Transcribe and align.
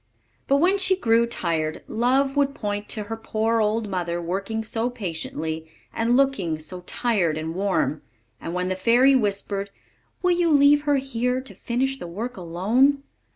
But 0.47 0.55
when 0.55 0.79
she 0.79 0.95
grew 0.95 1.27
tired, 1.27 1.83
Love 1.87 2.35
would 2.35 2.55
point 2.55 2.89
to 2.89 3.03
her 3.03 3.15
poor 3.15 3.59
old 3.61 3.87
mother 3.87 4.19
working 4.19 4.63
so 4.63 4.89
patiently, 4.89 5.69
and 5.93 6.17
looking 6.17 6.57
so 6.57 6.81
tired 6.87 7.37
and 7.37 7.53
warm; 7.53 8.01
and 8.41 8.55
when 8.55 8.67
the 8.69 8.75
fairy 8.75 9.13
whispered, 9.15 9.69
"Will 10.23 10.31
you 10.31 10.49
leave 10.51 10.85
her 10.89 10.95
here 10.95 11.39
to 11.41 11.53
finish 11.53 11.99
the 11.99 12.07
work 12.07 12.35
alone?" 12.35 13.03